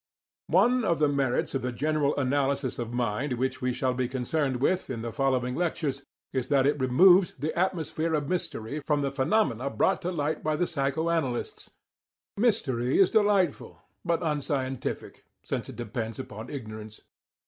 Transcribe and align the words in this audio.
One 0.47 0.83
of 0.83 0.97
the 0.97 1.07
merits 1.07 1.53
of 1.53 1.61
the 1.61 1.71
general 1.71 2.17
analysis 2.17 2.79
of 2.79 2.91
mind 2.91 3.33
which 3.33 3.61
we 3.61 3.71
shall 3.71 3.93
be 3.93 4.07
concerned 4.07 4.55
with 4.55 4.89
in 4.89 5.03
the 5.03 5.11
following 5.11 5.53
lectures 5.53 6.01
is 6.33 6.47
that 6.47 6.65
it 6.65 6.79
removes 6.81 7.35
the 7.37 7.55
atmosphere 7.55 8.15
of 8.15 8.27
mystery 8.27 8.79
from 8.87 9.03
the 9.03 9.11
phenomena 9.11 9.69
brought 9.69 10.01
to 10.01 10.11
light 10.11 10.41
by 10.43 10.55
the 10.55 10.65
psycho 10.65 11.11
analysts. 11.11 11.69
Mystery 12.35 12.97
is 12.99 13.11
delightful, 13.11 13.77
but 14.03 14.23
unscientific, 14.23 15.23
since 15.43 15.69
it 15.69 15.75
depends 15.75 16.17
upon 16.17 16.49
ignorance. 16.49 17.01